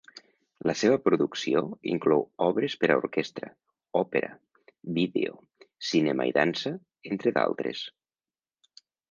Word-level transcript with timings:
La 0.67 0.73
seva 0.77 0.95
producció 1.07 1.59
inclou 1.95 2.23
obres 2.45 2.75
per 2.85 2.89
a 2.93 2.95
orquestra, 3.01 3.51
òpera, 4.01 4.31
vídeo, 4.97 5.37
cinema 5.91 6.27
i 6.33 6.35
dansa, 6.41 6.73
entre 7.13 7.37
d'altres. 7.39 7.85